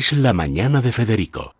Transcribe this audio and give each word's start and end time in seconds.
Es 0.00 0.14
la 0.14 0.32
mañana 0.32 0.80
de 0.80 0.92
Federico, 0.92 1.54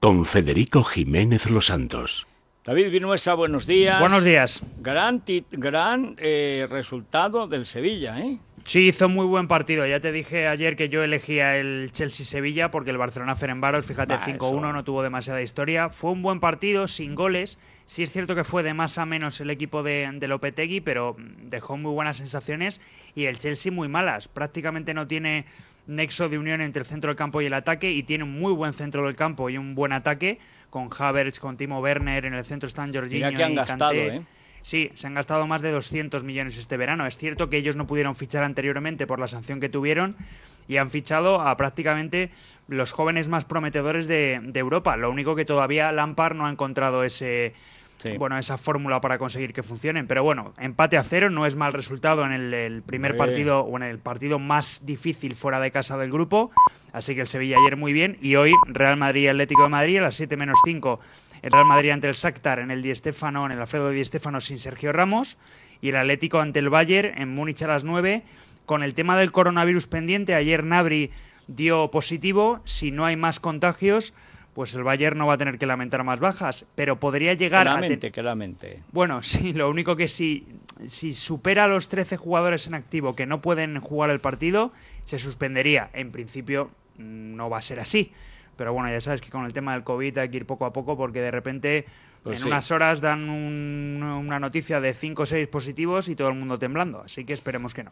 con 0.00 0.24
Federico 0.24 0.82
Jiménez 0.82 1.48
Los 1.48 1.66
Santos. 1.66 2.26
David 2.64 2.90
Vinuesa, 2.90 3.34
buenos 3.34 3.68
días. 3.68 4.00
Buenos 4.00 4.24
días. 4.24 4.64
Gran, 4.80 5.22
gran 5.52 6.16
eh, 6.18 6.66
resultado 6.68 7.46
del 7.46 7.66
Sevilla, 7.66 8.18
¿eh? 8.18 8.40
Sí, 8.64 8.88
hizo 8.88 9.08
muy 9.08 9.26
buen 9.26 9.46
partido. 9.46 9.86
Ya 9.86 10.00
te 10.00 10.10
dije 10.10 10.48
ayer 10.48 10.74
que 10.74 10.88
yo 10.88 11.04
elegía 11.04 11.56
el 11.56 11.92
Chelsea-Sevilla 11.92 12.72
porque 12.72 12.90
el 12.90 12.98
Barcelona-Ferenbaros, 12.98 13.86
fíjate, 13.86 14.14
5-1 14.14 14.72
no 14.72 14.82
tuvo 14.82 15.04
demasiada 15.04 15.40
historia. 15.40 15.88
Fue 15.88 16.10
un 16.10 16.22
buen 16.22 16.40
partido, 16.40 16.88
sin 16.88 17.14
goles. 17.14 17.60
Sí 17.86 18.02
es 18.02 18.10
cierto 18.10 18.34
que 18.34 18.42
fue 18.42 18.64
de 18.64 18.74
más 18.74 18.98
a 18.98 19.06
menos 19.06 19.40
el 19.40 19.50
equipo 19.50 19.84
de, 19.84 20.10
de 20.14 20.26
Lopetegui, 20.26 20.80
pero 20.80 21.14
dejó 21.42 21.76
muy 21.76 21.92
buenas 21.92 22.16
sensaciones 22.16 22.80
y 23.14 23.26
el 23.26 23.38
Chelsea 23.38 23.70
muy 23.70 23.86
malas. 23.86 24.26
Prácticamente 24.26 24.94
no 24.94 25.06
tiene 25.06 25.44
nexo 25.86 26.28
de 26.28 26.38
unión 26.38 26.60
entre 26.60 26.80
el 26.80 26.86
centro 26.86 27.08
del 27.08 27.16
campo 27.16 27.42
y 27.42 27.46
el 27.46 27.54
ataque 27.54 27.90
y 27.90 28.02
tiene 28.02 28.24
un 28.24 28.38
muy 28.38 28.52
buen 28.52 28.72
centro 28.72 29.04
del 29.04 29.16
campo 29.16 29.50
y 29.50 29.58
un 29.58 29.74
buen 29.74 29.92
ataque 29.92 30.38
con 30.70 30.88
Havertz, 30.96 31.38
con 31.38 31.56
Timo 31.56 31.80
Werner, 31.80 32.24
en 32.24 32.34
el 32.34 32.44
centro 32.44 32.66
están 32.66 32.92
Jorginho 32.92 33.30
que 33.32 33.44
han 33.44 33.52
y 33.52 33.54
gastado, 33.54 33.92
Kanté. 33.92 34.16
¿eh? 34.16 34.22
Sí, 34.62 34.90
se 34.94 35.06
han 35.06 35.14
gastado 35.14 35.46
más 35.46 35.60
de 35.60 35.70
200 35.70 36.24
millones 36.24 36.56
este 36.56 36.76
verano. 36.76 37.06
Es 37.06 37.16
cierto 37.18 37.50
que 37.50 37.58
ellos 37.58 37.76
no 37.76 37.86
pudieron 37.86 38.16
fichar 38.16 38.44
anteriormente 38.44 39.06
por 39.06 39.20
la 39.20 39.28
sanción 39.28 39.60
que 39.60 39.68
tuvieron 39.68 40.16
y 40.66 40.78
han 40.78 40.90
fichado 40.90 41.42
a 41.42 41.54
prácticamente 41.58 42.30
los 42.66 42.92
jóvenes 42.92 43.28
más 43.28 43.44
prometedores 43.44 44.06
de, 44.06 44.40
de 44.42 44.60
Europa. 44.60 44.96
Lo 44.96 45.10
único 45.10 45.36
que 45.36 45.44
todavía 45.44 45.92
Lampard 45.92 46.34
no 46.34 46.46
ha 46.46 46.50
encontrado 46.50 47.04
ese, 47.04 47.52
Sí. 47.98 48.18
bueno, 48.18 48.36
esa 48.38 48.58
fórmula 48.58 49.00
para 49.00 49.18
conseguir 49.18 49.52
que 49.52 49.62
funcionen. 49.62 50.06
Pero 50.06 50.22
bueno, 50.22 50.52
empate 50.58 50.98
a 50.98 51.04
cero 51.04 51.30
no 51.30 51.46
es 51.46 51.56
mal 51.56 51.72
resultado 51.72 52.24
en 52.24 52.32
el, 52.32 52.52
el 52.52 52.82
primer 52.82 53.16
partido 53.16 53.60
o 53.60 53.76
en 53.76 53.82
el 53.82 53.98
partido 53.98 54.38
más 54.38 54.84
difícil 54.84 55.36
fuera 55.36 55.58
de 55.60 55.70
casa 55.70 55.96
del 55.96 56.12
grupo. 56.12 56.50
Así 56.92 57.14
que 57.14 57.22
el 57.22 57.26
Sevilla 57.26 57.56
ayer 57.58 57.76
muy 57.76 57.92
bien. 57.92 58.18
Y 58.20 58.36
hoy 58.36 58.52
Real 58.66 58.96
Madrid 58.96 59.28
Atlético 59.28 59.64
de 59.64 59.68
Madrid 59.68 59.98
a 59.98 60.02
las 60.02 60.16
7 60.16 60.36
menos 60.36 60.58
5. 60.64 61.00
El 61.42 61.50
Real 61.50 61.66
Madrid 61.66 61.90
ante 61.90 62.08
el 62.08 62.14
Shakhtar 62.14 62.58
en 62.58 62.70
el 62.70 62.82
Di 62.82 62.94
Stéfano, 62.94 63.44
en 63.46 63.52
el 63.52 63.60
Alfredo 63.60 63.90
Di 63.90 64.04
Stéfano 64.04 64.40
sin 64.40 64.58
Sergio 64.58 64.92
Ramos. 64.92 65.36
Y 65.80 65.88
el 65.88 65.96
Atlético 65.96 66.40
ante 66.40 66.60
el 66.60 66.70
Bayern 66.70 67.20
en 67.20 67.34
Múnich 67.34 67.62
a 67.62 67.66
las 67.66 67.84
9. 67.84 68.22
Con 68.64 68.82
el 68.82 68.94
tema 68.94 69.18
del 69.18 69.32
coronavirus 69.32 69.86
pendiente, 69.86 70.34
ayer 70.34 70.64
Nabri 70.64 71.10
dio 71.48 71.90
positivo. 71.90 72.60
Si 72.64 72.90
no 72.90 73.04
hay 73.04 73.16
más 73.16 73.40
contagios, 73.40 74.14
pues 74.54 74.72
el 74.74 74.82
Bayern 74.84 75.18
no 75.18 75.26
va 75.26 75.34
a 75.34 75.38
tener 75.38 75.58
que 75.58 75.66
lamentar 75.66 76.04
más 76.04 76.20
bajas. 76.20 76.64
Pero 76.74 76.98
podría 77.00 77.32
Que 77.32 77.44
llegar 77.44 77.66
a... 77.68 77.80
que 78.10 78.22
la 78.22 78.34
mente. 78.34 78.82
bueno, 78.92 79.22
sí, 79.22 79.52
lo 79.52 79.68
único 79.68 79.96
que 79.96 80.08
si, 80.08 80.46
si 80.86 81.12
supera 81.12 81.64
a 81.64 81.68
los 81.68 81.88
13 81.88 82.16
jugadores 82.16 82.66
en 82.66 82.74
activo 82.74 83.14
que 83.14 83.26
no 83.26 83.40
pueden 83.42 83.80
jugar 83.80 84.10
el 84.10 84.20
partido, 84.20 84.72
se 85.04 85.18
suspendería. 85.18 85.90
En 85.92 86.10
principio 86.12 86.70
mm, 86.98 87.34
no 87.36 87.50
va 87.50 87.58
a 87.58 87.62
ser 87.62 87.80
así. 87.80 88.12
Pero 88.56 88.72
bueno, 88.72 88.88
ya 88.90 89.00
sabes 89.00 89.20
que 89.20 89.30
con 89.30 89.44
el 89.44 89.52
tema 89.52 89.72
del 89.74 89.82
COVID 89.82 90.16
hay 90.18 90.28
que 90.28 90.36
ir 90.36 90.46
poco 90.46 90.64
a 90.64 90.72
poco 90.72 90.96
porque 90.96 91.20
de 91.20 91.32
repente 91.32 91.84
Pues 92.22 92.36
en 92.38 92.42
sí. 92.44 92.48
unas 92.48 92.70
horas 92.70 93.00
dan 93.00 93.28
un- 93.28 94.00
una 94.02 94.38
noticia 94.38 94.80
de 94.80 94.94
5 94.94 95.22
o 95.22 95.26
6 95.26 95.48
positivos 95.48 96.08
y 96.08 96.14
todo 96.14 96.28
el 96.28 96.34
mundo 96.36 96.56
temblando. 96.58 97.02
Así 97.04 97.24
que 97.24 97.32
esperemos 97.34 97.74
que 97.74 97.82
no. 97.82 97.90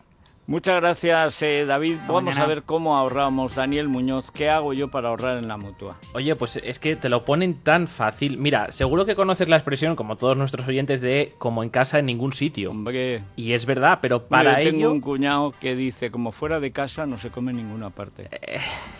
Muchas 0.53 0.77
gracias, 0.83 1.41
eh, 1.41 1.65
David. 1.65 1.95
Hasta 2.01 2.13
Vamos 2.13 2.35
mañana. 2.35 2.45
a 2.45 2.47
ver 2.47 2.63
cómo 2.65 2.95
ahorramos. 2.99 3.55
Daniel 3.55 3.89
Muñoz, 3.89 4.31
¿qué 4.31 4.51
hago 4.51 4.75
yo 4.75 4.89
para 4.89 5.09
ahorrar 5.09 5.39
en 5.39 5.49
la 5.49 5.57
mutua? 5.57 5.97
Oye, 6.13 6.37
pues 6.37 6.57
es 6.63 6.79
que 6.79 6.95
te 6.95 7.09
lo 7.09 7.25
ponen 7.25 7.55
tan 7.55 7.89
fácil. 7.89 8.37
Mira, 8.37 8.71
seguro 8.71 9.07
que 9.07 9.15
conoces 9.17 9.49
la 9.49 9.57
expresión, 9.57 9.97
como 9.97 10.17
todos 10.17 10.37
nuestros 10.37 10.69
oyentes, 10.69 11.01
de 11.01 11.33
como 11.39 11.63
en 11.63 11.71
casa 11.71 11.99
en 12.01 12.05
ningún 12.05 12.35
sitio. 12.35 12.71
Hombre, 12.71 13.23
Y 13.35 13.53
es 13.53 13.65
verdad, 13.65 14.01
pero 14.03 14.27
para 14.27 14.59
yo 14.59 14.65
tengo 14.69 14.79
ello... 14.81 14.93
un 14.93 15.01
cuñado 15.01 15.55
que 15.59 15.75
dice, 15.75 16.11
como 16.11 16.33
fuera 16.33 16.61
de 16.61 16.71
casa 16.71 17.07
no 17.07 17.17
se 17.17 17.31
come 17.31 17.53
en 17.53 17.57
ninguna 17.57 17.89
parte. 17.89 18.29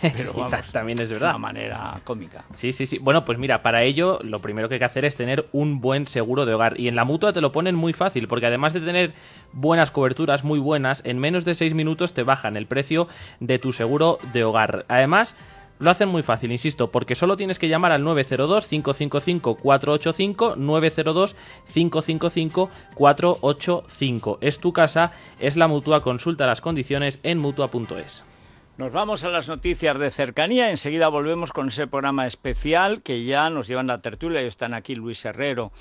Pero 0.01 0.33
vamos, 0.35 0.49
ta- 0.49 0.63
también 0.71 0.99
es 1.01 1.07
de 1.09 1.13
verdad. 1.13 1.29
una 1.29 1.37
manera 1.37 2.01
cómica. 2.03 2.45
Sí, 2.51 2.73
sí, 2.73 2.87
sí. 2.87 2.97
Bueno, 2.97 3.25
pues 3.25 3.37
mira, 3.37 3.61
para 3.61 3.83
ello 3.83 4.17
lo 4.23 4.39
primero 4.39 4.69
que 4.69 4.73
hay 4.75 4.79
que 4.79 4.85
hacer 4.85 5.05
es 5.05 5.15
tener 5.15 5.47
un 5.51 5.81
buen 5.81 6.07
seguro 6.07 6.47
de 6.47 6.55
hogar. 6.55 6.79
Y 6.79 6.87
en 6.87 6.95
la 6.95 7.05
mutua 7.05 7.31
te 7.31 7.41
lo 7.41 7.51
ponen 7.51 7.75
muy 7.75 7.93
fácil, 7.93 8.27
porque 8.27 8.47
además 8.47 8.73
de 8.73 8.79
tener 8.81 9.13
buenas 9.51 9.91
coberturas, 9.91 10.43
muy 10.43 10.57
buenas, 10.57 11.03
en 11.05 11.19
menos 11.19 11.42
de 11.45 11.55
6 11.55 11.73
minutos 11.73 12.13
te 12.13 12.23
bajan 12.23 12.57
el 12.57 12.67
precio 12.67 13.07
de 13.39 13.59
tu 13.59 13.73
seguro 13.73 14.19
de 14.33 14.43
hogar. 14.43 14.85
Además, 14.87 15.35
lo 15.79 15.89
hacen 15.89 16.07
muy 16.07 16.21
fácil, 16.23 16.51
insisto, 16.51 16.91
porque 16.91 17.15
solo 17.15 17.35
tienes 17.35 17.57
que 17.59 17.67
llamar 17.67 17.91
al 17.91 18.03
902-555-485, 18.03 20.55
902-555-485. 21.75 24.37
Es 24.39 24.59
tu 24.59 24.71
casa, 24.71 25.11
es 25.39 25.57
la 25.57 25.67
mutua, 25.67 26.01
consulta 26.01 26.47
las 26.47 26.61
condiciones 26.61 27.19
en 27.23 27.39
mutua.es. 27.39 28.23
Nos 28.77 28.91
vamos 28.91 29.23
a 29.23 29.29
las 29.29 29.47
noticias 29.49 29.99
de 29.99 30.09
cercanía. 30.09 30.71
Enseguida 30.71 31.09
volvemos 31.09 31.53
con 31.53 31.67
ese 31.67 31.85
programa 31.85 32.25
especial 32.27 33.03
que 33.03 33.23
ya 33.23 33.47
nos 33.49 33.67
llevan 33.67 33.85
la 33.87 34.01
tertulia. 34.01 34.41
Y 34.41 34.47
están 34.47 34.73
aquí 34.73 34.95
Luis 34.95 35.25
Herrero 35.25 35.71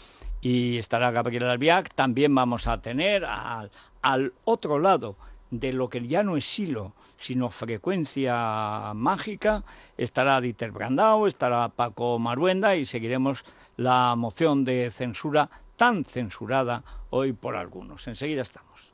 y 0.43 0.78
estará 0.78 1.11
Gabriel 1.11 1.45
Albiac. 1.45 1.95
También 1.95 2.34
vamos 2.34 2.67
a 2.67 2.83
tener 2.83 3.25
al, 3.25 3.71
al 4.03 4.34
otro 4.45 4.78
lado 4.78 5.17
de 5.53 5.73
lo 5.73 5.89
que 5.89 6.05
ya 6.09 6.23
no 6.23 6.37
es 6.37 6.59
hilo, 6.59 6.95
sino 7.19 7.51
frecuencia 7.51 8.93
mágica. 8.95 9.65
Estará 9.97 10.41
Dieter 10.41 10.73
Brandau, 10.73 11.27
estará 11.27 11.69
Paco 11.69 12.19
Maruenda 12.19 12.75
y 12.75 12.87
seguiremos 12.87 13.45
la 13.77 14.17
moción 14.17 14.65
de 14.65 14.91
censura 14.91 15.51
tan 15.77 16.05
censurada 16.05 16.83
hoy 17.11 17.35
por 17.35 17.55
algunos. 17.55 18.09
Enseguida 18.09 18.43
estamos. 18.43 18.93